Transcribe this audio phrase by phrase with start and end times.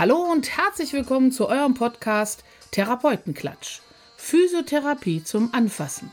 [0.00, 3.80] Hallo und herzlich willkommen zu eurem Podcast Therapeutenklatsch.
[4.16, 6.10] Physiotherapie zum Anfassen.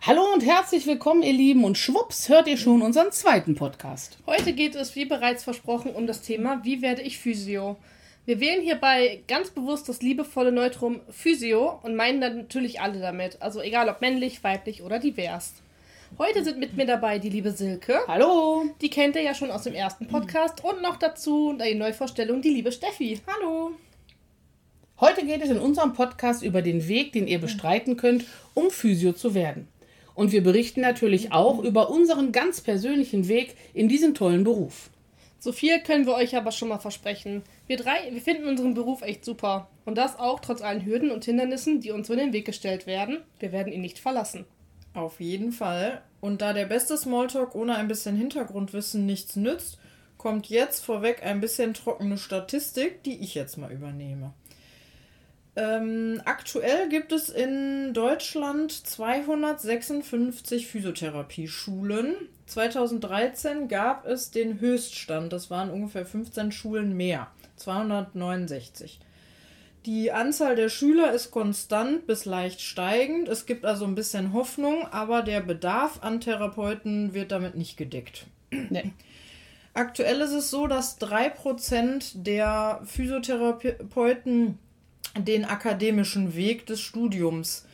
[0.00, 4.16] Hallo und herzlich willkommen, ihr Lieben, und schwupps hört ihr schon unseren zweiten Podcast.
[4.24, 7.76] Heute geht es, wie bereits versprochen, um das Thema Wie werde ich Physio?
[8.24, 13.36] Wir wählen hierbei ganz bewusst das liebevolle Neutrum Physio und meinen dann natürlich alle damit,
[13.42, 15.52] also egal ob männlich, weiblich oder divers.
[16.18, 18.00] Heute sind mit mir dabei die liebe Silke.
[18.06, 18.66] Hallo.
[18.82, 22.50] Die kennt ihr ja schon aus dem ersten Podcast und noch dazu die Neuvorstellung die
[22.50, 23.18] liebe Steffi.
[23.26, 23.70] Hallo.
[25.00, 29.14] Heute geht es in unserem Podcast über den Weg, den ihr bestreiten könnt, um Physio
[29.14, 29.68] zu werden.
[30.14, 34.90] Und wir berichten natürlich auch über unseren ganz persönlichen Weg in diesen tollen Beruf.
[35.38, 37.42] So viel können wir euch aber schon mal versprechen.
[37.66, 39.70] Wir drei, wir finden unseren Beruf echt super.
[39.86, 42.86] Und das auch trotz allen Hürden und Hindernissen, die uns so in den Weg gestellt
[42.86, 43.18] werden.
[43.40, 44.44] Wir werden ihn nicht verlassen.
[44.94, 46.02] Auf jeden Fall.
[46.22, 49.78] Und da der beste Smalltalk ohne ein bisschen Hintergrundwissen nichts nützt,
[50.18, 54.32] kommt jetzt vorweg ein bisschen trockene Statistik, die ich jetzt mal übernehme.
[55.56, 62.14] Ähm, aktuell gibt es in Deutschland 256 Physiotherapieschulen.
[62.46, 69.00] 2013 gab es den Höchststand, das waren ungefähr 15 Schulen mehr, 269.
[69.84, 73.28] Die Anzahl der Schüler ist konstant bis leicht steigend.
[73.28, 78.26] Es gibt also ein bisschen Hoffnung, aber der Bedarf an Therapeuten wird damit nicht gedeckt.
[78.50, 78.92] Nee.
[79.74, 84.58] Aktuell ist es so, dass 3% der Physiotherapeuten
[85.18, 87.66] den akademischen Weg des Studiums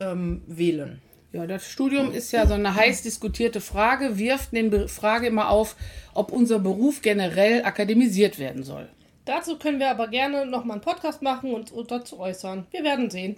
[0.00, 1.00] ähm, wählen.
[1.32, 5.76] Ja, das Studium ist ja so eine heiß diskutierte Frage, wirft die Frage immer auf,
[6.14, 8.88] ob unser Beruf generell akademisiert werden soll.
[9.24, 12.66] Dazu können wir aber gerne nochmal einen Podcast machen und uns dazu äußern.
[12.70, 13.36] Wir werden sehen.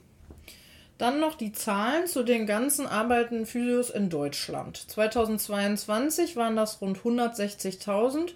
[0.98, 4.78] Dann noch die Zahlen zu den ganzen arbeitenden Physios in Deutschland.
[4.78, 8.33] 2022 waren das rund 160.000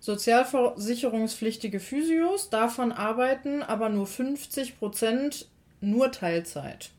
[0.00, 2.50] sozialversicherungspflichtige Physios.
[2.50, 5.46] Davon arbeiten aber nur 50 Prozent
[5.80, 6.90] nur Teilzeit.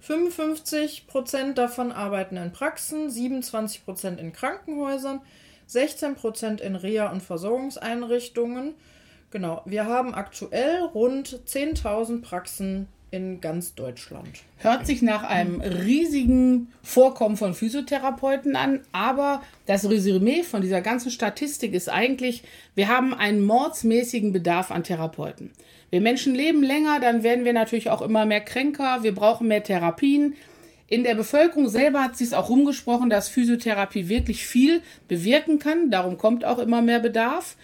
[0.00, 5.20] 55 Prozent davon arbeiten in Praxen, 27 Prozent in Krankenhäusern,
[5.66, 8.74] 16 Prozent in Reha- und Versorgungseinrichtungen.
[9.36, 14.30] Genau, wir haben aktuell rund 10.000 Praxen in ganz Deutschland.
[14.56, 21.10] Hört sich nach einem riesigen Vorkommen von Physiotherapeuten an, aber das Resümee von dieser ganzen
[21.10, 22.44] Statistik ist eigentlich,
[22.74, 25.50] wir haben einen mordsmäßigen Bedarf an Therapeuten.
[25.90, 29.62] Wir Menschen leben länger, dann werden wir natürlich auch immer mehr kränker, wir brauchen mehr
[29.62, 30.32] Therapien.
[30.88, 35.90] In der Bevölkerung selber hat sich auch rumgesprochen, dass Physiotherapie wirklich viel bewirken kann.
[35.90, 37.56] Darum kommt auch immer mehr Bedarf.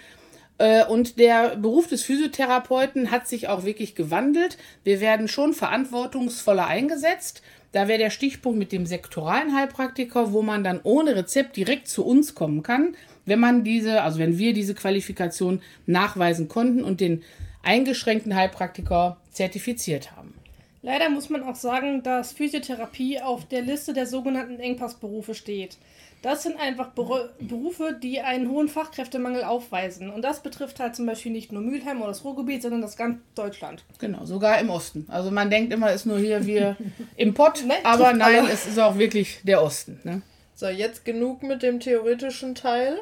[0.58, 4.58] Äh, und der Beruf des Physiotherapeuten hat sich auch wirklich gewandelt.
[4.84, 7.42] Wir werden schon verantwortungsvoller eingesetzt.
[7.72, 12.04] Da wäre der Stichpunkt mit dem sektoralen Heilpraktiker, wo man dann ohne Rezept direkt zu
[12.04, 17.22] uns kommen kann, wenn man diese, also wenn wir diese Qualifikation nachweisen konnten und den
[17.62, 20.34] eingeschränkten Heilpraktiker zertifiziert haben.
[20.82, 25.78] Leider muss man auch sagen, dass Physiotherapie auf der Liste der sogenannten Engpassberufe steht.
[26.22, 30.08] Das sind einfach Berufe, die einen hohen Fachkräftemangel aufweisen.
[30.08, 33.20] Und das betrifft halt zum Beispiel nicht nur Mülheim oder das Ruhrgebiet, sondern das ganze
[33.34, 33.84] Deutschland.
[33.98, 35.04] Genau, sogar im Osten.
[35.08, 36.76] Also man denkt immer, es ist nur hier wir
[37.16, 38.52] im Pott, ne, aber nein, alle.
[38.52, 39.98] es ist auch wirklich der Osten.
[40.04, 40.22] Ne?
[40.54, 43.00] So, jetzt genug mit dem theoretischen Teil.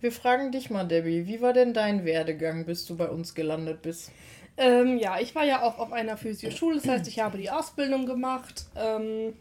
[0.00, 3.82] Wir fragen dich mal, Debbie, wie war denn dein Werdegang, bis du bei uns gelandet
[3.82, 4.10] bist?
[4.56, 8.06] Ähm, ja, ich war ja auch auf einer Physioschule, das heißt, ich habe die Ausbildung
[8.06, 9.34] gemacht, ähm,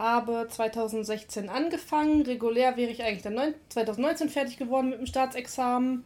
[0.00, 3.38] habe 2016 angefangen, regulär wäre ich eigentlich dann
[3.68, 6.04] 2019 fertig geworden mit dem Staatsexamen,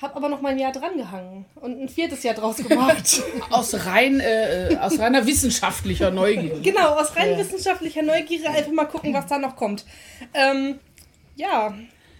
[0.00, 3.22] habe aber noch mal ein Jahr drangehangen und ein viertes Jahr draus gemacht.
[3.50, 6.60] aus, rein, äh, aus reiner wissenschaftlicher Neugier.
[6.62, 7.38] Genau, aus rein ja.
[7.38, 9.84] wissenschaftlicher Neugier einfach mal gucken, was da noch kommt.
[10.32, 10.78] Ähm,
[11.36, 11.74] ja.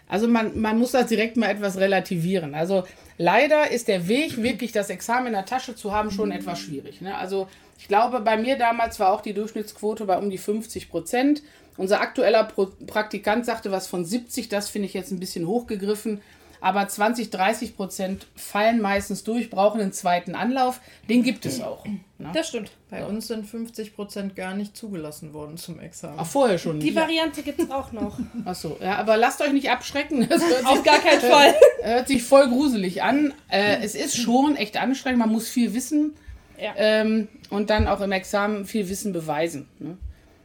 [0.07, 2.55] Also man, man muss das direkt mal etwas relativieren.
[2.55, 2.85] Also
[3.19, 7.01] Leider ist der Weg, wirklich das Examen in der Tasche zu haben, schon etwas schwierig.
[7.01, 7.17] Ne?
[7.17, 7.49] Also
[7.79, 11.43] ich glaube, bei mir damals war auch die Durchschnittsquote bei um die 50 Prozent.
[11.77, 16.21] Unser aktueller Pro Praktikant sagte was von 70, das finde ich jetzt ein bisschen hochgegriffen
[16.61, 20.81] aber 20, 30 Prozent fallen meistens durch, brauchen einen zweiten Anlauf.
[21.09, 21.85] Den gibt es auch.
[21.85, 22.31] Ne?
[22.33, 22.73] Das stimmt.
[22.91, 23.07] Bei ja.
[23.07, 26.17] uns sind 50 Prozent gar nicht zugelassen worden zum Examen.
[26.19, 26.89] Ach, vorher schon nicht.
[26.89, 28.19] Die Variante gibt es auch noch.
[28.45, 30.29] Ach so, ja, aber lasst euch nicht abschrecken.
[30.65, 31.55] Auf gar keinen Fall.
[31.83, 33.33] Hört sich voll gruselig an.
[33.49, 36.15] Äh, es ist schon echt anstrengend, man muss viel wissen.
[36.61, 36.75] Ja.
[36.77, 39.69] Ähm, und dann auch im Examen viel Wissen beweisen.
[39.79, 39.97] Ne?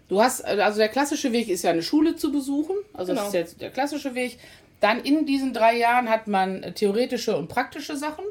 [0.08, 2.76] Du hast, also der klassische Weg ist ja eine Schule zu besuchen.
[2.94, 3.22] Also genau.
[3.22, 4.38] das ist jetzt der klassische Weg.
[4.80, 8.26] Dann in diesen drei Jahren hat man theoretische und praktische Sachen.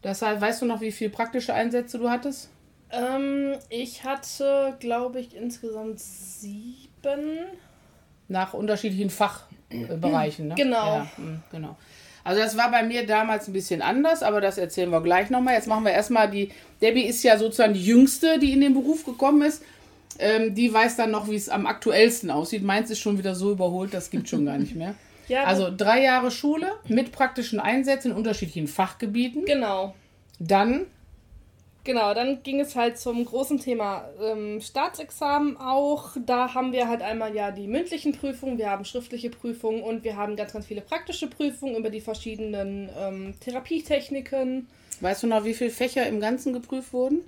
[0.00, 2.50] Das heißt, weißt du noch, wie viele praktische Einsätze du hattest?
[2.90, 7.38] Ähm, ich hatte, glaube ich, insgesamt sieben.
[8.28, 10.54] Nach unterschiedlichen Fachbereichen, ne?
[10.54, 10.96] Genau.
[10.96, 11.76] Ja, hm, genau.
[12.28, 15.54] Also das war bei mir damals ein bisschen anders, aber das erzählen wir gleich nochmal.
[15.54, 16.50] Jetzt machen wir erstmal die,
[16.82, 19.62] Debbie ist ja sozusagen die Jüngste, die in den Beruf gekommen ist.
[20.18, 22.62] Ähm, die weiß dann noch, wie es am aktuellsten aussieht.
[22.62, 24.94] Meins ist schon wieder so überholt, das gibt schon gar nicht mehr.
[25.28, 29.44] Ja, Also drei Jahre Schule mit praktischen Einsätzen in unterschiedlichen Fachgebieten.
[29.46, 29.94] genau.
[30.38, 30.86] Dann,
[31.84, 36.10] Genau, dann ging es halt zum großen Thema ähm, Staatsexamen auch.
[36.26, 40.16] Da haben wir halt einmal ja die mündlichen Prüfungen, wir haben schriftliche Prüfungen und wir
[40.16, 44.66] haben ganz, ganz viele praktische Prüfungen über die verschiedenen ähm, Therapietechniken.
[45.00, 47.20] weißt du noch, wie viele Fächer im Ganzen geprüft wurden?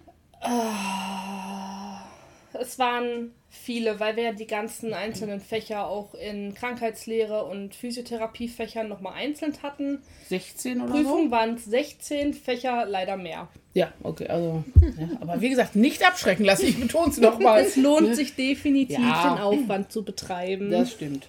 [2.61, 8.87] Es waren viele, weil wir ja die ganzen einzelnen Fächer auch in Krankheitslehre und Physiotherapiefächern
[8.89, 9.99] nochmal einzeln hatten.
[10.29, 13.49] 16 oder Prüfungen waren es 16, Fächer leider mehr.
[13.55, 13.81] so?
[13.81, 14.63] Ja, okay, also.
[14.99, 17.63] Ja, aber wie gesagt, nicht abschrecken lassen, ich betone es nochmal.
[17.63, 19.35] Es lohnt sich definitiv, Ja.
[19.35, 20.71] den Aufwand zu betreiben.
[20.71, 21.29] Das stimmt.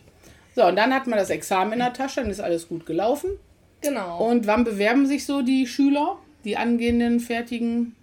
[0.56, 3.30] So, und dann hat man das Examen in der Tasche, dann ist alles gut gelaufen.
[3.82, 4.28] genau.
[4.28, 7.96] Und wann bewerben sich so die Schüler, die angehenden, fertigen?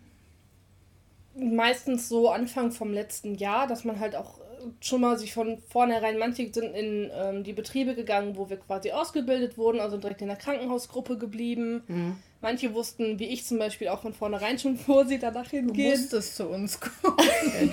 [1.38, 4.42] Meistens so Anfang vom letzten Jahr, dass man halt auch äh,
[4.80, 8.90] schon mal sich von vornherein, manche sind in ähm, die Betriebe gegangen, wo wir quasi
[8.92, 12.18] ausgebildet wurden, also direkt in der Krankenhausgruppe geblieben.
[12.40, 15.90] Manche wussten, wie ich zum Beispiel, auch von vornherein schon, wo sie danach Du hingehen.
[15.90, 17.16] musstest zu uns kommen.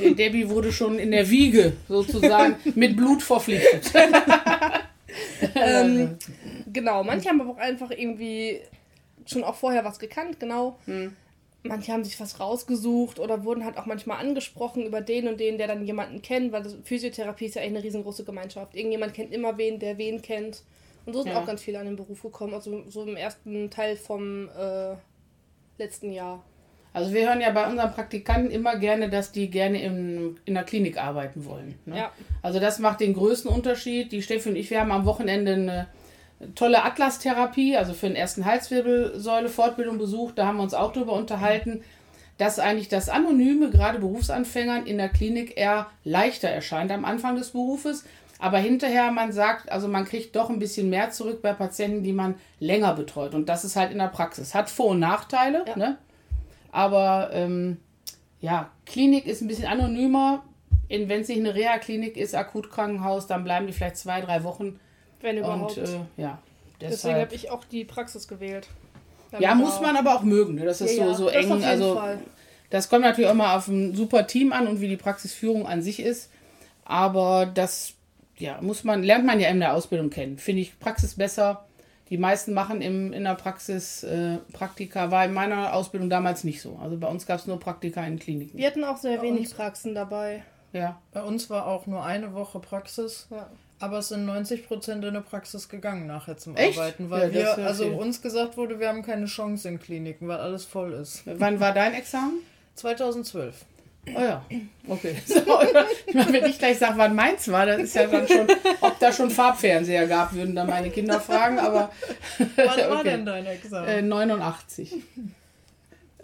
[0.01, 3.91] Die Debbie wurde schon in der Wiege sozusagen mit Blut verpflichtet.
[5.55, 6.17] Ähm,
[6.71, 8.59] genau, manche haben aber auch einfach irgendwie
[9.25, 10.77] schon auch vorher was gekannt, genau.
[11.67, 15.57] Manche haben sich was rausgesucht oder wurden halt auch manchmal angesprochen über den und den,
[15.57, 18.75] der dann jemanden kennt, weil Physiotherapie ist ja eigentlich eine riesengroße Gemeinschaft.
[18.75, 20.63] Irgendjemand kennt immer wen, der wen kennt.
[21.05, 21.39] Und so sind Ja.
[21.39, 24.95] auch ganz viele an den Beruf gekommen, also so im ersten Teil vom äh,
[25.77, 26.43] letzten Jahr.
[26.93, 30.63] Also wir hören ja bei unseren Praktikanten immer gerne, dass die gerne in, in der
[30.63, 31.75] Klinik arbeiten wollen.
[31.85, 31.97] Ne?
[31.97, 32.11] Ja.
[32.41, 34.13] Also das macht den größten Unterschied.
[34.13, 35.87] Die Steffi und ich, wir haben am Wochenende eine
[36.53, 40.37] tolle Atlas-Therapie, also für den ersten Halswirbelsäule-Fortbildung besucht.
[40.37, 41.81] Da haben wir uns auch darüber unterhalten,
[42.37, 47.51] dass eigentlich das Anonyme gerade Berufsanfängern in der Klinik eher leichter erscheint am Anfang des
[47.51, 48.03] Berufes.
[48.37, 52.11] Aber hinterher, man sagt, also man kriegt doch ein bisschen mehr zurück bei Patienten, die
[52.11, 53.33] man länger betreut.
[53.33, 54.53] Und das ist halt in der Praxis.
[54.53, 55.77] Hat Vor- und Nachteile, Ja.
[55.77, 55.97] ne?
[56.71, 57.77] Aber ähm,
[58.41, 60.43] ja, Klinik ist ein bisschen anonymer.
[60.89, 64.77] Wenn es nicht eine Reha-Klinik ist, Akutkrankenhaus, dann bleiben die vielleicht zwei, drei Wochen.
[65.25, 65.77] Wenn überhaupt.
[65.77, 66.39] Und äh, ja,
[66.79, 67.25] Deswegen deshalb.
[67.27, 68.67] habe ich auch die Praxis gewählt.
[69.39, 70.55] Ja, muss auch- man aber auch mögen.
[70.55, 70.63] Ne?
[70.65, 71.51] Das ist Ja, so, so das eng.
[71.51, 72.19] auf jeden also Fall.
[72.69, 75.81] das kommt natürlich auch mal auf ein super Team an und wie die Praxisführung an
[75.81, 76.29] sich ist.
[76.85, 77.93] Aber das
[78.37, 80.37] ja, muss man, lernt man ja in der Ausbildung kennen.
[80.37, 81.65] Finde ich Praxis besser.
[82.09, 85.09] Die meisten machen im, in der Praxis äh, Praktika.
[85.09, 86.77] War in meiner Ausbildung damals nicht so.
[86.81, 88.57] Also bei uns gab es nur Praktika in Kliniken.
[88.59, 90.43] Wir hatten auch sehr wenig uns- Praxen dabei.
[90.71, 90.99] Ja.
[91.13, 93.27] Bei uns war auch nur eine Woche Praxis.
[93.31, 93.49] Ja.
[93.79, 96.77] Aber es sind 90 Prozent in eine Praxis gegangen nachher zum Echt?
[96.79, 97.93] Arbeiten, Ja, weil das wir, ja also viel.
[97.93, 101.23] uns gesagt wurde, wir haben keine Chance in Kliniken, weil alles voll ist.
[101.25, 102.39] Wann war dein Examen?
[102.75, 103.65] 2012.
[104.07, 104.45] Oh ja,
[104.87, 105.15] okay.
[105.25, 105.35] So,
[106.07, 108.47] ich meine, wenn ich gleich sage, wann meins war, das ist ja dann schon,
[108.81, 111.91] ob da schon Farbfernseher gab, würden dann meine Kinder fragen, aber
[112.55, 113.03] Wann war Okay.
[113.03, 113.87] denn dein Examen?
[113.87, 114.93] äh, 89.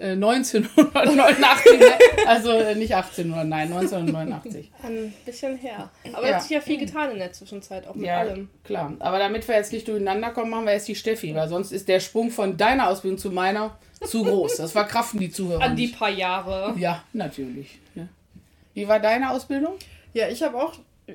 [0.02, 1.86] Äh, 1989, ne?
[2.28, 4.72] also äh, nicht 1800, nein, 1989.
[4.84, 5.90] Ein bisschen her.
[6.14, 6.36] Aber Ja.
[6.36, 8.50] hat sich ja viel getan in der Zwischenzeit, auch mit Ja, allem.
[8.64, 8.94] klar.
[9.00, 11.88] Aber damit wir jetzt nicht durcheinander kommen, machen wir jetzt die Steffi, weil sonst ist
[11.88, 14.58] der Sprung von deiner Ausbildung zu meiner zu groß.
[14.58, 16.74] Das verkraften die Zuhörer An die paar Jahre.
[16.78, 17.78] Ja, natürlich.
[17.94, 18.08] Ja.
[18.74, 19.74] Wie war deine Ausbildung?
[20.14, 20.74] Ja, ich habe auch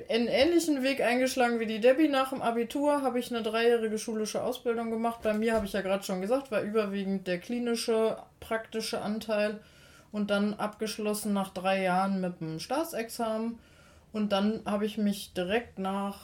[0.09, 2.07] einen ähnlichen Weg eingeschlagen wie die Debbie.
[2.07, 5.21] Nach dem Abitur habe ich eine dreijährige schulische Ausbildung gemacht.
[5.23, 9.59] Bei mir habe ich ja gerade schon gesagt, war überwiegend der klinische, praktische Anteil
[10.11, 13.59] und dann abgeschlossen nach drei Jahren mit dem Staatsexamen.
[14.13, 16.19] Und dann habe ich mich direkt nach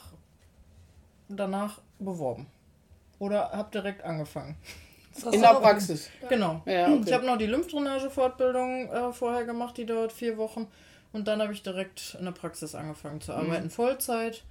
[1.29, 2.47] danach beworben.
[3.19, 4.55] Oder habe direkt angefangen.
[5.31, 6.09] In der Praxis.
[6.27, 6.61] Genau.
[6.65, 7.03] Ja, okay.
[7.05, 10.67] Ich habe noch die Lymphdrainage-Fortbildung äh, vorher gemacht, die dauert vier Wochen.
[11.13, 14.43] Und dann habe ich direkt in der Praxis angefangen zu arbeiten, Vollzeit.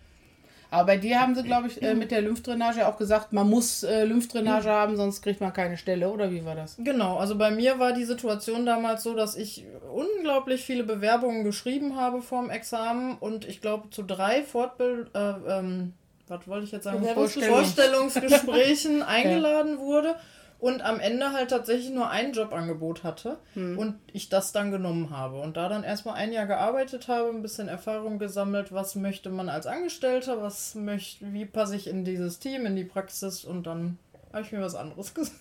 [0.71, 3.83] Aber bei dir haben sie, glaube ich, äh, mit der Lymphdrainage auch gesagt, man muss
[3.83, 6.77] äh, Lymphdrainage haben, sonst kriegt man keine Stelle, oder wie war das?
[6.79, 11.97] Genau, also bei mir war die Situation damals so, dass ich unglaublich viele Bewerbungen geschrieben
[11.97, 15.93] habe vorm Examen und ich glaube zu drei Fortbild äh, ähm,
[16.29, 17.55] was wollte ich jetzt sagen, Bewerbungsgesprächen.
[17.55, 20.15] Vorstellungsgesprächen eingeladen wurde
[20.63, 25.41] und am Ende halt tatsächlich nur ein Jobangebot hatte und ich das dann genommen habe
[25.41, 29.49] und da dann erstmal ein Jahr gearbeitet habe, ein bisschen Erfahrung gesammelt, was möchte man
[29.49, 33.99] als Angestellter, was möchte, wie passe ich in dieses Team, in die Praxis und dann
[34.33, 35.35] habe ich mir was anderes gesucht.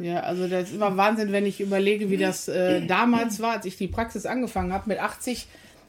[0.00, 3.66] Ja, also das ist immer Wahnsinn, wenn ich überlege, wie das äh, damals war, als
[3.66, 4.88] ich die Praxis angefangen habe.
[4.88, 5.46] Mit 80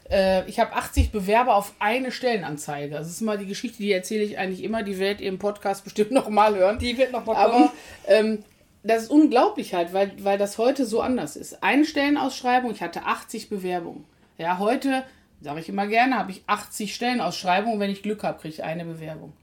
[0.09, 2.93] Äh, ich habe 80 Bewerber auf eine Stellenanzeige.
[2.93, 4.83] Das ist mal die Geschichte, die erzähle ich eigentlich immer.
[4.83, 6.77] Die werdet ihr im Podcast bestimmt nochmal hören.
[6.79, 7.63] Die wird noch mal kommen.
[7.63, 7.73] Aber
[8.07, 8.43] ähm,
[8.87, 11.63] das ist unglaublich halt, weil, weil das heute so anders ist.
[11.63, 14.05] Eine Stellenausschreibung, ich hatte 80 Bewerbungen.
[14.37, 15.03] Ja, heute,
[15.41, 17.79] sage ich immer gerne, habe ich 80 Stellenausschreibungen.
[17.79, 19.33] Wenn ich Glück habe, kriege ich eine Bewerbung.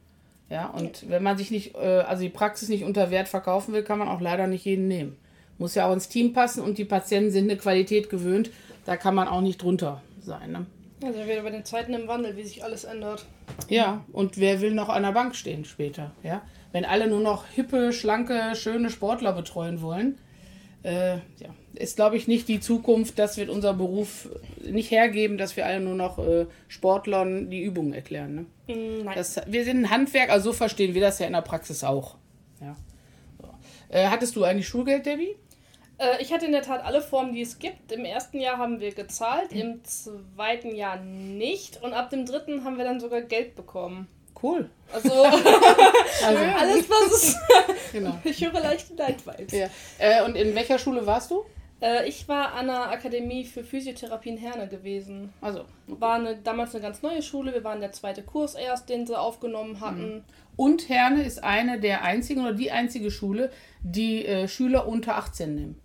[0.50, 3.82] Ja, und wenn man sich nicht, äh, also die Praxis nicht unter Wert verkaufen will,
[3.82, 5.16] kann man auch leider nicht jeden nehmen.
[5.58, 8.50] Muss ja auch ins Team passen und die Patienten sind eine Qualität gewöhnt.
[8.84, 10.52] Da kann man auch nicht drunter sein.
[10.52, 10.66] Ne?
[11.02, 13.24] Also wieder bei den Zeiten im Wandel, wie sich alles ändert.
[13.68, 16.12] Ja, und wer will noch an der Bank stehen später?
[16.22, 16.42] Ja,
[16.74, 20.18] wenn alle nur noch hippe, schlanke, schöne Sportler betreuen wollen,
[20.82, 23.16] äh, ja, ist glaube ich nicht die Zukunft.
[23.16, 24.28] Das wird unser Beruf
[24.60, 28.48] nicht hergeben, dass wir alle nur noch äh, Sportlern die Übungen erklären.
[28.66, 28.74] Ne?
[28.74, 29.14] Mm, Nein.
[29.14, 32.16] Das, wir sind ein Handwerk, also so verstehen wir das ja in der Praxis auch.
[32.60, 32.74] Ja.
[33.40, 33.48] So.
[33.90, 35.36] Äh, hattest du eigentlich Schulgeld, Debbie?
[35.98, 37.92] Äh, ich hatte in der Tat alle Formen, die es gibt.
[37.92, 42.78] Im ersten Jahr haben wir gezahlt, im zweiten Jahr nicht und ab dem dritten haben
[42.78, 44.08] wir dann sogar Geld bekommen.
[44.44, 44.68] Cool.
[44.92, 45.10] Also
[46.26, 47.36] Also, alles, was es.
[47.92, 48.18] genau.
[48.24, 49.52] Ich höre leichte Night-Vibes.
[49.52, 49.68] Ja.
[49.98, 51.46] Äh, und in welcher Schule warst du?
[51.80, 55.32] Äh, ich war an der Akademie für Physiotherapie in Herne gewesen.
[55.40, 55.64] Also.
[55.86, 57.54] War eine, damals eine ganz neue Schule.
[57.54, 60.24] Wir waren der zweite Kurs erst, den sie aufgenommen hatten.
[60.56, 63.50] Und Herne ist eine der einzigen oder die einzige Schule,
[63.82, 65.78] die äh, Schüler unter 18 nimmt.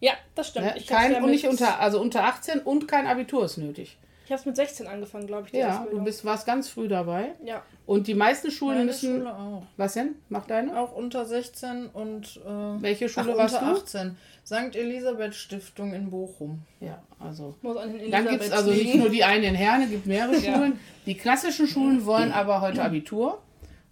[0.00, 0.66] Ja, das stimmt.
[0.66, 0.74] Ne?
[0.76, 3.96] Ich hab's Kein, ja und nicht unter, also unter 18 und kein Abitur ist nötig.
[4.24, 5.52] Ich habe es mit 16 angefangen, glaube ich.
[5.52, 6.04] die Ja, du Ausbildung.
[6.04, 7.32] bist, warst ganz früh dabei.
[7.44, 7.62] Ja.
[7.86, 9.16] Und die meisten Schulen Meine müssen.
[9.18, 9.62] Schule auch.
[9.76, 10.14] Was denn?
[10.28, 10.78] Mach deine?
[10.78, 12.48] Auch unter 16 und äh,
[12.82, 13.80] Welche Schule ach, warst unter du?
[13.80, 14.16] 18.
[14.44, 14.76] St.
[14.76, 16.62] Elisabeth Stiftung in Bochum.
[16.80, 17.54] Ja, also.
[17.62, 20.36] Muss an den Dann gibt es also nicht nur die eine in Herne, gibt mehrere
[20.38, 20.54] Ja.
[20.54, 20.78] Schulen.
[21.06, 23.42] Die klassischen Schulen wollen aber heute Abitur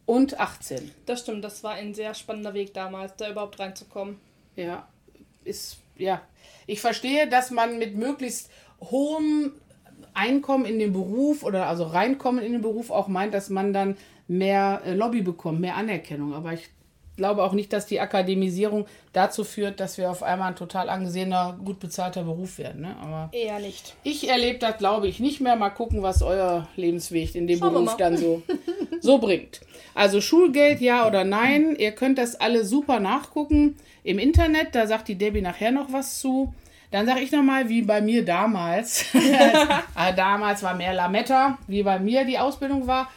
[0.07, 0.91] und 18.
[1.07, 4.19] Das stimmt, das war ein sehr spannender Weg damals, da überhaupt reinzukommen.
[4.57, 4.89] Ja,
[5.45, 6.21] ist, ja.
[6.67, 9.53] Ich verstehe, dass man mit möglichst hohem
[10.15, 13.97] Einkommen in den Beruf oder also reinkommen in den Beruf auch meint, dass man dann
[14.29, 16.35] mehr äh, Lobby bekommt, mehr Anerkennung.
[16.35, 16.69] Aber ich
[17.17, 21.59] glaube auch nicht, dass die Akademisierung dazu führt, dass wir auf einmal ein total angesehener,
[21.63, 22.81] gut bezahlter Beruf werden.
[22.81, 22.97] Ne?
[23.01, 23.95] Aber Eher nicht.
[24.05, 25.57] ich erlebe das, glaube ich, nicht mehr.
[25.57, 28.43] Mal gucken, was euer Lebensweg in dem Schauen Beruf dann so,
[29.01, 29.61] so bringt.
[29.95, 31.77] Also Schulgeld, ja oder nein.
[31.77, 34.75] Ihr könnt das alle super nachgucken im Internet.
[34.75, 36.55] Da sagt die Debbie nachher noch was zu.
[36.91, 39.07] Dann sage ich nochmal, wie bei mir damals.
[39.95, 43.11] Ah, damals war mehr Lametta, wie bei mir die Ausbildung war.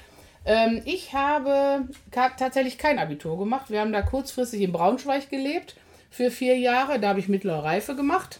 [0.45, 3.69] Ähm, ich habe tatsächlich kein Abitur gemacht.
[3.69, 5.75] Wir haben da kurzfristig in Braunschweig gelebt
[6.09, 6.99] für vier Jahre.
[6.99, 8.39] Da habe ich mittlere Reife gemacht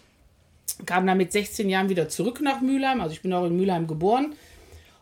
[0.85, 3.01] kam dann mit 16 Jahren wieder zurück nach Mülheim.
[3.01, 4.33] Also ich bin auch in Mülheim geboren.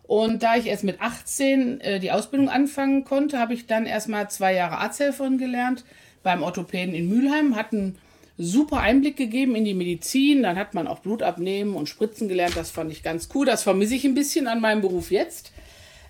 [0.03, 4.29] Und da ich erst mit 18 äh, die Ausbildung anfangen konnte, habe ich dann erstmal
[4.29, 5.85] zwei Jahre Arzthelferin gelernt
[6.21, 7.55] beim Orthopäden in Mülheim.
[7.55, 7.97] Hat einen
[8.37, 10.43] super Einblick gegeben in die Medizin.
[10.43, 12.55] Dann hat man auch Blut abnehmen und Spritzen gelernt.
[12.55, 13.45] Das fand ich ganz cool.
[13.45, 15.51] Das vermisse ich ein bisschen an meinem Beruf jetzt.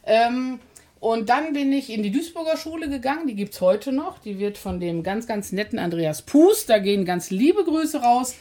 [0.06, 0.60] Ähm,
[1.02, 4.20] und dann bin ich in die Duisburger Schule gegangen, die gibt es heute noch.
[4.20, 8.36] Die wird von dem ganz, ganz netten Andreas Puß, da gehen ganz liebe Grüße raus.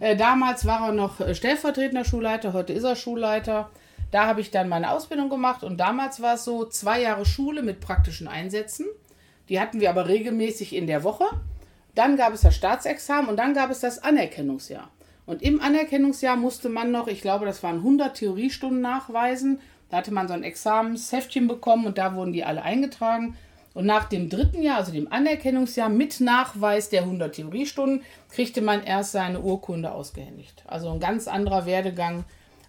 [0.00, 3.70] Äh, damals war er noch äh, stellvertretender Schulleiter, heute ist er Schulleiter.
[4.10, 7.62] Da habe ich dann meine Ausbildung gemacht und damals war es so zwei Jahre Schule
[7.62, 8.86] mit praktischen Einsätzen.
[9.50, 11.24] Die hatten wir aber regelmäßig in der Woche.
[11.96, 14.90] Dann gab es das Staatsexamen und dann gab es das Anerkennungsjahr.
[15.24, 19.60] Und im Anerkennungsjahr musste man noch, ich glaube, das waren 100 Theoriestunden nachweisen.
[19.88, 23.36] Da hatte man so ein Examensheftchen bekommen und da wurden die alle eingetragen.
[23.72, 28.84] Und nach dem dritten Jahr, also dem Anerkennungsjahr mit Nachweis der 100 Theoriestunden, kriegte man
[28.84, 30.64] erst seine Urkunde ausgehändigt.
[30.66, 32.24] Also ein ganz anderer Werdegang,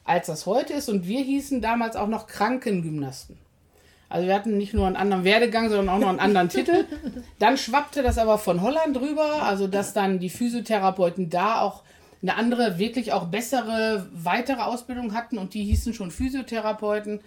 [0.05, 0.89] als das heute ist.
[0.89, 3.37] Und wir hießen damals auch noch Krankengymnasten.
[4.09, 6.85] Also wir hatten nicht nur einen anderen Werdegang, sondern auch noch einen anderen Titel.
[7.39, 11.83] Dann schwappte das aber von Holland drüber, also dass dann die Physiotherapeuten da auch
[12.21, 17.19] eine andere, wirklich auch bessere, weitere Ausbildung hatten und die hießen schon Physiotherapeuten.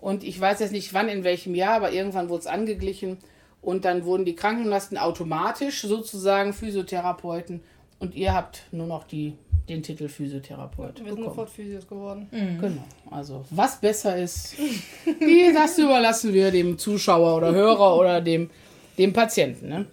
[0.00, 3.18] Und ich weiß jetzt nicht wann, in welchem Jahr, aber irgendwann wurde es angeglichen.
[3.62, 7.62] Und dann wurden die Krankengymnasten automatisch sozusagen Physiotherapeuten
[7.98, 10.98] und ihr habt nur noch die, den Titel Physiotherapeut.
[10.98, 11.24] Wir sind bekommen.
[11.24, 12.28] sofort Physios geworden.
[12.30, 12.84] Genau.
[13.10, 14.56] Also, was besser ist,
[15.20, 18.50] wie das überlassen wir dem Zuschauer oder Hörer oder dem,
[18.98, 19.68] dem Patienten.
[19.68, 19.86] Ne?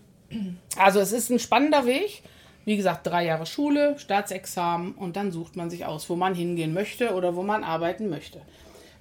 [0.78, 2.24] Also, es ist ein spannender Weg.
[2.64, 6.74] Wie gesagt, drei Jahre Schule, Staatsexamen und dann sucht man sich aus, wo man hingehen
[6.74, 8.42] möchte oder wo man arbeiten möchte.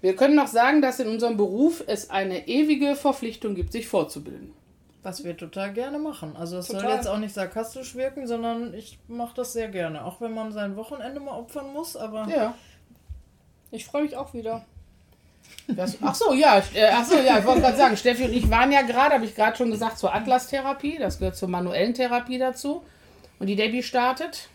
[0.00, 4.54] Wir können noch sagen, dass in unserem Beruf es eine ewige Verpflichtung gibt, sich fortzubilden.
[5.02, 6.36] Was wir total gerne machen.
[6.36, 10.04] Also es soll jetzt auch nicht sarkastisch wirken, sondern ich mache das sehr gerne.
[10.04, 12.54] Auch wenn man sein Wochenende mal opfern muss, aber Ja.
[13.72, 14.64] Ich freue mich auch wieder.
[15.68, 18.50] Das, ach so, ja, äh, ach so, ja, ich wollte gerade sagen, Steffi und ich
[18.50, 20.98] waren ja gerade, habe ich gerade schon gesagt, zur Atlas-Therapie.
[20.98, 22.82] Das gehört zur manuellen Therapie dazu.
[23.38, 24.48] Und die Debbie startet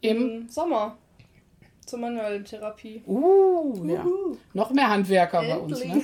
[0.00, 0.96] im, Im Sommer.
[1.86, 3.02] Zur manuellen Therapie.
[3.06, 4.04] Uh, ja.
[4.52, 5.84] Noch mehr Handwerker bei uns.
[5.84, 6.02] Ne?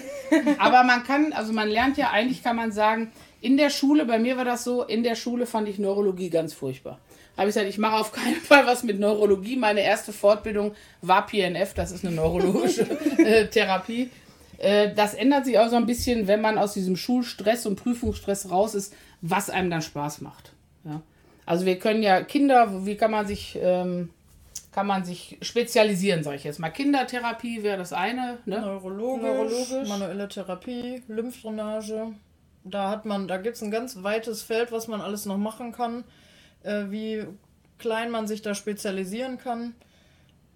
[0.59, 4.19] Aber man kann, also man lernt ja eigentlich, kann man sagen, in der Schule, bei
[4.19, 6.99] mir war das so, in der Schule fand ich Neurologie ganz furchtbar.
[7.37, 9.57] Habe ich gesagt, ich mache auf keinen Fall was mit Neurologie.
[9.57, 12.83] Meine erste Fortbildung war PNF, das ist eine neurologische
[13.19, 14.11] äh, Therapie.
[14.59, 18.51] Äh, das ändert sich auch so ein bisschen, wenn man aus diesem Schulstress und Prüfungsstress
[18.51, 20.53] raus ist, was einem dann Spaß macht.
[20.85, 21.01] Ja?
[21.47, 24.11] Also wir können ja Kinder, wie kann man sich, ähm,
[24.73, 26.69] kann man sich spezialisieren, sage ich jetzt mal.
[26.69, 28.39] Kindertherapie wäre das eine.
[28.45, 28.61] Ne?
[28.61, 29.89] Neurologisch, Neurologisch.
[29.89, 32.13] manuelle Therapie, Lymphdrainage.
[32.65, 35.73] Da hat man, da gibt es ein ganz weites Feld, was man alles noch machen
[35.73, 36.05] kann,
[36.63, 37.25] äh, wie
[37.79, 39.75] klein man sich da spezialisieren kann.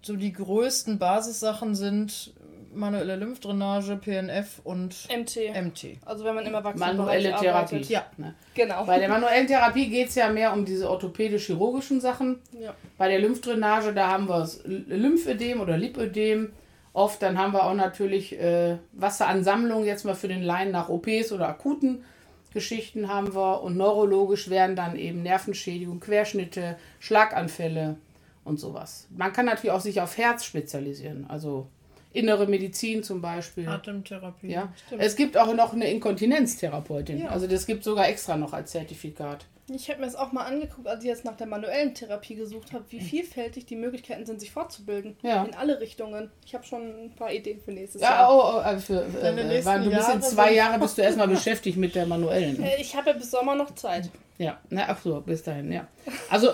[0.01, 2.33] So die größten Basissachen sind
[2.75, 5.37] manuelle Lymphdrainage, PNF und MT.
[5.53, 5.97] MT.
[6.05, 7.47] Also wenn man im Erwachsenenbereich Manuelle Therapie.
[7.49, 7.89] arbeitet.
[7.89, 8.05] Ja.
[8.17, 8.35] Ne?
[8.53, 8.85] Genau.
[8.85, 12.39] Bei der manuellen Therapie geht es ja mehr um diese orthopädisch-chirurgischen Sachen.
[12.59, 12.75] Ja.
[12.97, 16.51] Bei der Lymphdrainage, da haben wir Lymphödem oder Lipödem.
[16.95, 21.33] Oft dann haben wir auch natürlich äh, Wasseransammlung jetzt mal für den Laien nach OPs
[21.33, 22.05] oder akuten
[22.53, 23.61] Geschichten haben wir.
[23.63, 27.97] Und neurologisch werden dann eben Nervenschädigung, Querschnitte, Schlaganfälle
[28.45, 29.09] und sowas.
[29.09, 31.25] Man kann natürlich auch sich auf Herz spezialisieren.
[31.27, 31.67] Also
[32.13, 33.67] innere Medizin zum Beispiel.
[33.67, 34.51] Atemtherapie.
[34.51, 35.01] Ja, Stimmt.
[35.01, 37.23] es gibt auch noch eine Inkontinenztherapeutin.
[37.23, 37.27] Ja.
[37.27, 39.45] Also das gibt sogar extra noch als Zertifikat.
[39.67, 42.71] Ich habe mir das auch mal angeguckt, als ich jetzt nach der manuellen Therapie gesucht
[42.71, 45.17] habe, wie vielfältig die Möglichkeiten sind, sich fortzubilden.
[45.23, 45.43] Ja.
[45.43, 46.29] In alle Richtungen.
[46.45, 48.31] Ich habe schon ein paar Ideen für nächstes Ja, Jahr.
[48.31, 51.01] oh, oh, äh, für, äh, nächsten weil du bist in zwei sind- Jahre bist du
[51.03, 52.61] erstmal beschäftigt mit der manuellen.
[52.61, 54.09] Äh, Ich habe ja bis Sommer noch Zeit.
[54.37, 55.87] Ja, na, ach so, bis dahin, ja.
[56.29, 56.49] Also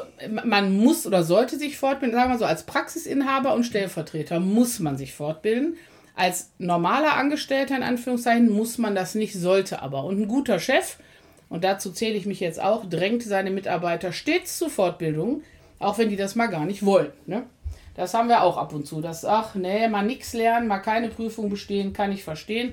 [0.46, 4.98] man muss oder sollte sich fortbilden, sagen wir so, als Praxisinhaber und Stellvertreter muss man
[4.98, 5.76] sich fortbilden.
[6.16, 10.04] Als normaler Angestellter in Anführungszeichen muss man das nicht, sollte aber.
[10.06, 10.98] Und ein guter Chef,
[11.52, 15.44] und dazu zähle ich mich jetzt auch, drängt seine Mitarbeiter stets zur Fortbildung,
[15.80, 17.12] auch wenn die das mal gar nicht wollen.
[17.26, 17.44] Ne?
[17.94, 19.02] Das haben wir auch ab und zu.
[19.02, 22.72] Das, ach nee, mal nichts lernen, mal keine Prüfung bestehen, kann ich verstehen.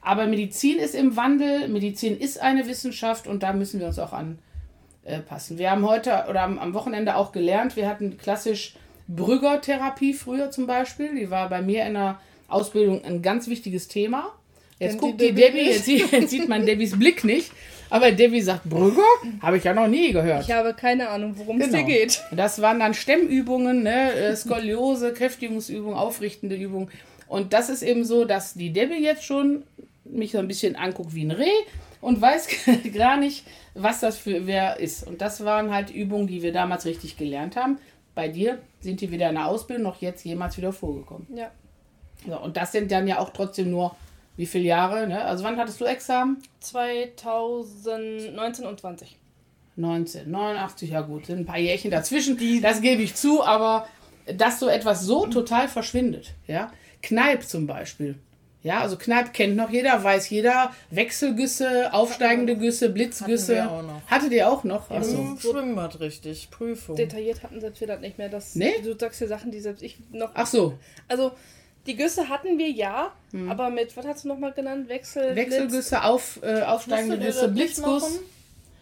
[0.00, 4.14] Aber Medizin ist im Wandel, Medizin ist eine Wissenschaft und da müssen wir uns auch
[4.14, 5.58] anpassen.
[5.58, 8.74] Wir haben heute oder am, Wochenende auch gelernt, wir hatten klassisch
[9.06, 11.14] Brügger-Therapie früher zum Beispiel.
[11.14, 14.32] Die war bei mir in der Ausbildung ein ganz wichtiges Thema.
[14.78, 17.52] Jetzt guckt die Debbie jetzt sieht, jetzt sieht man Debbys Blick nicht.
[17.94, 19.02] Aber Debbie sagt, Brügger?
[19.40, 20.42] Habe ich ja noch nie gehört.
[20.42, 21.78] Ich habe keine Ahnung, worum es Genau.
[21.78, 22.24] hier geht.
[22.32, 24.12] Das waren dann Stemmübungen, ne?
[24.14, 26.90] äh, Skoliose, Kräftigungsübungen, aufrichtende Übungen.
[27.28, 29.62] Und das ist eben so, dass die Debbie jetzt schon
[30.04, 31.46] mich so ein bisschen anguckt wie ein Reh
[32.00, 32.48] und weiß
[32.94, 35.06] gar nicht, was das für wer ist.
[35.06, 37.78] Und das waren halt Übungen, die wir damals richtig gelernt haben.
[38.16, 41.28] Bei dir sind die wieder in der Ausbildung noch jetzt jemals wieder vorgekommen.
[41.32, 41.52] Ja.
[42.26, 43.94] So, und das sind dann ja auch trotzdem nur
[44.36, 45.06] wie viele Jahre?
[45.06, 45.24] Ne?
[45.24, 46.42] Also wann hattest du Examen?
[46.60, 49.18] 2019 und 20.
[49.76, 53.88] 19, 89, ja gut, sind ein paar Jährchen dazwischen, das gebe ich zu, aber
[54.36, 56.70] dass so etwas so total verschwindet, ja,
[57.02, 58.14] Kneipp zum Beispiel,
[58.62, 63.82] ja, also Kneipp kennt noch jeder, weiß jeder, Wechselgüsse, aufsteigende Güsse, Blitzgüsse, Hatten wir auch
[63.82, 64.06] noch.
[64.06, 64.86] hattet ihr auch noch?
[64.90, 65.16] Ach so.
[65.18, 66.94] Im Schwimmbad richtig, Prüfung.
[66.94, 68.28] Detailliert hatten selbst wir das nicht mehr.
[68.28, 68.74] Das, Nee?
[68.84, 70.30] Du sagst hier Sachen, die selbst ich noch.
[70.34, 71.32] Ach so, Also,
[71.86, 73.12] die Güsse hatten wir ja,
[73.48, 74.88] aber mit, was hast du nochmal genannt?
[74.88, 75.34] Wechsel.
[75.36, 78.20] Wechselgüsse, auf, äh, aufsteigende Güsse, Blitzguss.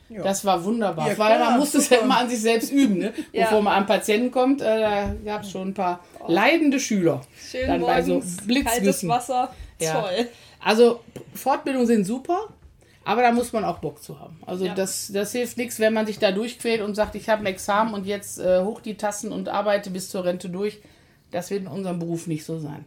[0.08, 0.22] Ja.
[0.22, 3.14] Das war wunderbar, Ja, weil man musste es ja immer an sich selbst üben, ne?
[3.32, 3.44] Ja.
[3.44, 4.60] bevor man an Patienten kommt.
[4.60, 7.22] Äh, da gab es schon ein paar leidende Schüler.
[7.50, 9.08] Schön Dann bei so morgens, kaltes Blitzgüssen.
[9.08, 9.54] Wasser.
[9.80, 10.02] Ja.
[10.02, 10.28] Toll.
[10.60, 11.00] Also
[11.34, 12.48] Fortbildungen sind super,
[13.04, 14.38] aber da muss man auch Bock zu haben.
[14.46, 14.74] Also Ja.
[14.74, 17.94] das, das hilft nichts, wenn man sich da durchquält und sagt, ich habe ein Examen
[17.94, 20.80] und jetzt äh, hoch die Tassen und arbeite bis zur Rente durch.
[21.30, 22.84] Das wird in unserem Beruf nicht so sein.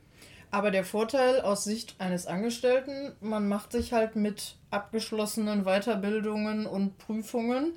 [0.56, 6.98] Aber der Vorteil aus Sicht eines Angestellten, man macht sich halt mit abgeschlossenen Weiterbildungen und
[6.98, 7.74] Prüfungen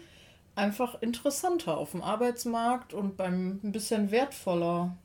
[0.55, 4.97] einfach interessanter auf dem Arbeitsmarkt und beim ein bisschen wertvoller.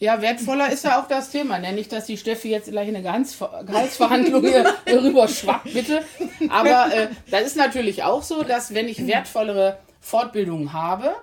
[0.00, 1.60] Ja, wertvoller ist ja auch das Thema.
[1.60, 1.72] Ne?
[1.72, 6.02] Nicht, dass die Steffi jetzt gleich eine Gehaltsver Gehaltsverhandlung hier rüber schwappt, bitte.
[6.48, 11.14] Aber äh, das ist natürlich auch so, dass wenn ich wertvollere Fortbildungen habe,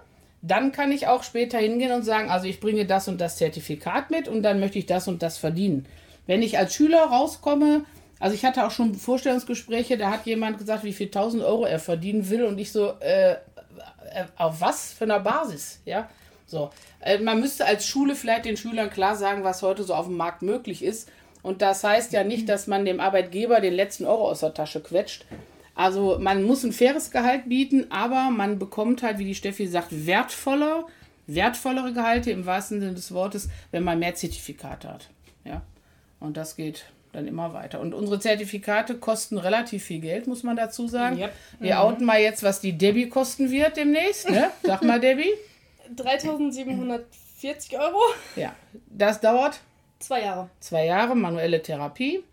[0.41, 4.09] dann kann ich auch später hingehen und sagen, also ich bringe das und das Zertifikat
[4.09, 5.85] mit und dann möchte ich das und das verdienen.
[6.27, 7.83] Wenn ich als Schüler rauskomme,
[8.19, 11.79] also ich hatte auch schon Vorstellungsgespräche, da hat jemand gesagt, wie viel 1000 Euro er
[11.79, 13.37] verdienen will und ich so, äh, äh,
[14.37, 16.09] auf was für einer Basis, ja?
[16.45, 16.71] So,
[17.01, 20.17] äh, man müsste als Schule vielleicht den Schülern klar sagen, was heute so auf dem
[20.17, 21.09] Markt möglich ist.
[21.41, 24.81] Und das heißt ja nicht, dass man dem Arbeitgeber den letzten Euro aus der Tasche
[24.81, 25.25] quetscht.
[25.75, 30.05] Also man muss ein faires Gehalt bieten, aber man bekommt halt, wie die Steffi sagt,
[30.05, 30.85] wertvoller,
[31.27, 35.09] wertvollere Gehalte im wahrsten Sinne des Wortes, wenn man mehr Zertifikate hat.
[35.45, 35.61] Ja,
[36.19, 37.79] und das geht dann immer weiter.
[37.79, 41.17] Und unsere Zertifikate kosten relativ viel Geld, muss man dazu sagen.
[41.17, 41.33] Yep.
[41.59, 44.29] Wir outen mal jetzt, was die Debbie kosten wird demnächst.
[44.29, 44.51] Ne?
[44.63, 45.33] Sag mal, Debbie.
[47.37, 47.99] 40 Euro.
[48.35, 48.53] Ja,
[48.89, 49.59] das dauert
[49.99, 50.49] Zwei Jahre.
[50.59, 52.23] zwei Jahre manuelle Therapie.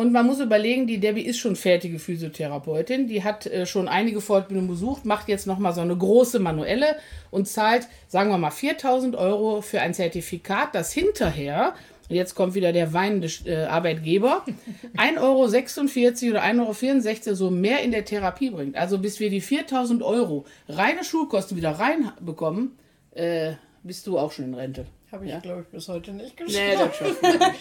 [0.00, 3.06] Und man muss überlegen, die Debbie ist schon fertige Physiotherapeutin.
[3.06, 6.96] Die hat äh, schon einige Fortbildungen besucht, macht jetzt nochmal so eine große manuelle
[7.30, 11.74] und zahlt, sagen wir mal, 4000 Euro für ein Zertifikat, das hinterher,
[12.08, 14.42] und jetzt kommt wieder der weinende äh, Arbeitgeber,
[14.96, 18.76] 1,46 Euro oder 1,64 Euro so mehr in der Therapie bringt.
[18.76, 22.78] Also bis wir die 4000 Euro reine Schulkosten wieder reinbekommen,
[23.10, 24.86] äh, bist du auch schon in Rente.
[25.12, 25.40] Habe ich, Ja.
[25.40, 26.56] glaube ich, bis heute nicht geschafft.
[26.58, 27.20] Nee, das schafft.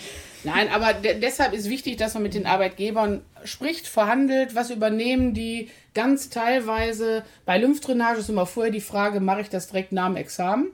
[0.43, 5.33] Nein, aber de deshalb ist wichtig, dass man mit den Arbeitgebern spricht, verhandelt, was übernehmen
[5.33, 7.23] die ganz teilweise.
[7.45, 10.67] Bei Lymphdrainage ist immer vorher die Frage, mache ich das direkt nach dem Examen?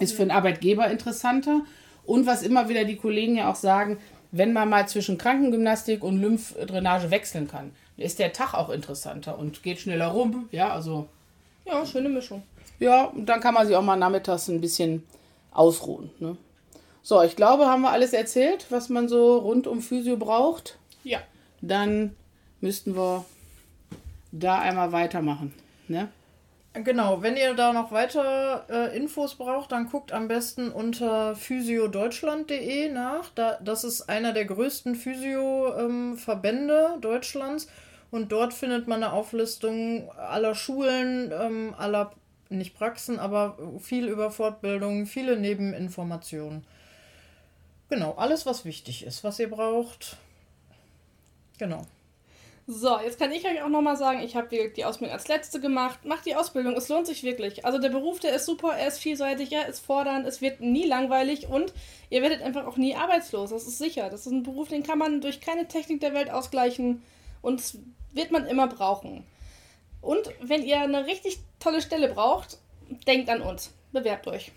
[0.00, 1.60] Ist für einen Arbeitgeber interessanter.
[2.04, 3.98] Und was immer wieder die Kollegen ja auch sagen,
[4.32, 9.62] wenn man mal zwischen Krankengymnastik und Lymphdrainage wechseln kann, ist der Tag auch interessanter und
[9.62, 10.48] geht schneller rum.
[10.50, 11.06] Ja, also
[11.64, 12.42] Ja, schöne Mischung.
[12.80, 15.04] ja, und dann kann man sich auch mal nachmittags ein bisschen
[15.52, 16.10] ausruhen.
[16.18, 16.36] Ne?
[17.02, 20.78] So, ich glaube, haben wir alles erzählt, was man so rund um Physio braucht.
[21.04, 21.20] Ja.
[21.60, 22.16] Dann
[22.60, 23.24] müssten wir
[24.30, 25.52] da einmal weitermachen.
[25.88, 26.08] Ne?
[26.74, 32.88] Genau, wenn ihr da noch weiter äh, Infos braucht, dann guckt am besten unter physiodeutschland.de
[32.88, 33.28] nach.
[33.34, 37.68] Da, das ist einer der größten Physio-Verbände Deutschlands.
[38.10, 42.12] Und dort findet man eine Auflistung aller Schulen, ähm, aller,
[42.58, 46.64] nicht Praxen, aber viel über Fortbildung, viele Nebeninformationen.
[47.88, 50.16] Genau, alles, was wichtig ist, was ihr braucht.
[51.58, 51.86] Genau.
[52.66, 56.04] So, jetzt kann ich euch auch nochmal sagen, ich habe die Ausbildung als letzte gemacht.
[56.04, 57.64] Macht die Ausbildung, es lohnt sich wirklich.
[57.66, 60.86] Also der Beruf, der ist super, er ist vielseitig, er ist fordernd, es wird nie
[60.86, 61.72] langweilig und
[62.08, 63.50] ihr werdet einfach auch nie arbeitslos.
[63.50, 64.10] Das ist sicher.
[64.10, 67.02] Das ist ein Beruf, den kann man durch keine Technik der Welt ausgleichen
[67.42, 67.78] und
[68.12, 69.26] wird man immer brauchen.
[70.02, 72.58] Und wenn ihr eine richtig tolle Stelle braucht,
[73.06, 73.72] denkt an uns.
[73.92, 74.52] Bewerbt euch.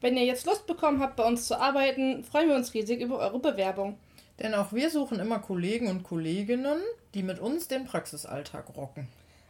[0.00, 3.18] Wenn ihr jetzt Lust bekommen habt, bei uns zu arbeiten, freuen wir uns riesig über
[3.18, 3.98] eure Bewerbung.
[4.40, 6.78] Denn auch wir suchen immer Kollegen und Kolleginnen,
[7.16, 9.08] die mit uns den Praxisalltag rocken.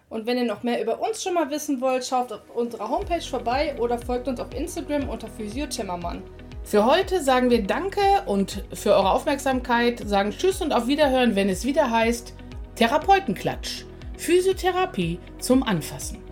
[0.09, 3.21] Und wenn ihr noch mehr über uns schon mal wissen wollt, schaut auf unserer Homepage
[3.21, 6.23] vorbei oder folgt uns auf Instagram unter Physio Timmermann.
[6.63, 11.49] Für heute sagen wir Danke und für eure Aufmerksamkeit, sagen Tschüss und auf Wiederhören, wenn
[11.49, 12.35] es wieder heißt
[12.77, 13.85] Therapeutenklatsch.
[14.17, 16.26] Physiotherapie zum Anfassen.